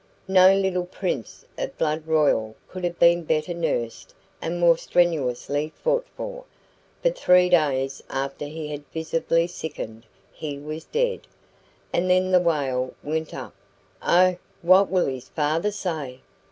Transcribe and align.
No 0.27 0.51
little 0.55 0.87
prince 0.87 1.45
of 1.59 1.77
blood 1.77 2.07
royal 2.07 2.55
could 2.67 2.83
have 2.83 2.97
been 2.97 3.21
better 3.23 3.53
nursed 3.53 4.15
and 4.41 4.59
more 4.59 4.75
strenuously 4.75 5.73
fought 5.75 6.07
for; 6.17 6.45
but 7.03 7.15
three 7.15 7.49
days 7.49 8.01
after 8.09 8.45
he 8.45 8.69
had 8.71 8.83
visibly 8.91 9.45
sickened 9.45 10.07
he 10.33 10.57
was 10.57 10.85
dead. 10.85 11.27
And 11.93 12.09
then 12.09 12.31
the 12.31 12.39
wail 12.39 12.95
went 13.03 13.35
up, 13.35 13.53
"Oh! 14.01 14.37
what 14.63 14.89
will 14.89 15.05
his 15.05 15.29
father 15.29 15.69
say?" 15.69 16.21